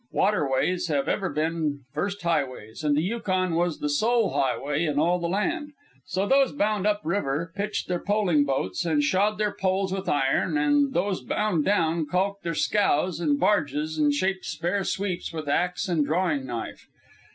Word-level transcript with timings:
Waterways 0.11 0.87
have 0.87 1.07
ever 1.07 1.29
been 1.29 1.81
first 1.93 2.23
highways, 2.23 2.83
and 2.83 2.97
the 2.97 3.03
Yukon 3.03 3.53
was 3.53 3.77
the 3.77 3.87
sole 3.87 4.31
highway 4.31 4.83
in 4.83 4.97
all 4.97 5.19
the 5.19 5.27
land. 5.29 5.73
So 6.07 6.25
those 6.25 6.53
bound 6.53 6.87
up 6.87 7.01
river 7.03 7.53
pitched 7.55 7.87
their 7.87 7.99
poling 8.03 8.43
boats 8.43 8.83
and 8.83 9.03
shod 9.03 9.37
their 9.37 9.53
poles 9.53 9.93
with 9.93 10.09
iron, 10.09 10.57
and 10.57 10.95
those 10.95 11.21
bound 11.21 11.65
down 11.65 12.07
caulked 12.07 12.41
their 12.43 12.55
scows 12.55 13.19
and 13.19 13.39
barges 13.39 13.99
and 13.99 14.11
shaped 14.11 14.45
spare 14.45 14.83
sweeps 14.83 15.31
with 15.31 15.47
axe 15.47 15.87
and 15.87 16.03
drawing 16.03 16.47
knife. 16.47 16.87